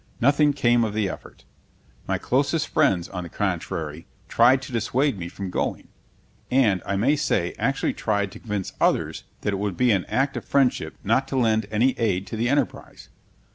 Nothing 0.19 0.51
came 0.51 0.83
of 0.83 0.95
the 0.95 1.07
effort. 1.07 1.45
My 2.07 2.17
closest 2.17 2.67
friends, 2.69 3.07
on 3.07 3.21
the 3.21 3.29
contrary, 3.29 4.07
tried 4.27 4.59
to 4.63 4.71
dissuade 4.71 5.19
me 5.19 5.27
from 5.29 5.51
going; 5.51 5.89
and, 6.49 6.81
I 6.87 6.95
may 6.95 7.15
say, 7.15 7.53
actually 7.59 7.93
tried 7.93 8.31
to 8.31 8.39
convince 8.39 8.73
others 8.81 9.25
that 9.41 9.53
it 9.53 9.59
would 9.59 9.77
be 9.77 9.91
an 9.91 10.05
act 10.05 10.35
of 10.37 10.43
friendship 10.43 10.95
not 11.03 11.27
to 11.27 11.37
lend 11.37 11.67
any 11.69 11.91
aid 11.99 12.25
to 12.25 12.35
the 12.35 12.49
enterprise. 12.49 13.09